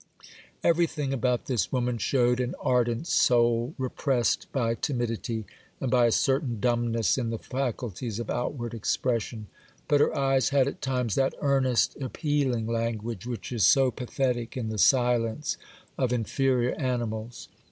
Everything 0.63 1.13
about 1.13 1.45
this 1.45 1.71
woman 1.71 1.99
showed 1.99 2.39
an 2.39 2.55
ardent 2.59 3.05
soul, 3.05 3.75
repressed 3.77 4.51
by 4.51 4.73
timidity 4.73 5.45
and 5.79 5.91
by 5.91 6.07
a 6.07 6.11
certain 6.11 6.59
dumbness 6.59 7.19
in 7.19 7.29
the 7.29 7.37
faculties 7.37 8.17
of 8.17 8.27
outward 8.27 8.73
expression; 8.73 9.45
but 9.87 9.99
her 10.01 10.17
eyes 10.17 10.49
had, 10.49 10.67
at 10.67 10.81
times, 10.81 11.13
that 11.13 11.35
earnest, 11.39 11.95
appealing 12.01 12.65
language 12.65 13.27
which 13.27 13.51
is 13.51 13.63
so 13.67 13.91
pathetic 13.91 14.57
in 14.57 14.69
the 14.69 14.79
silence 14.79 15.55
of 15.99 16.11
inferior 16.11 16.73
animals. 16.81 17.47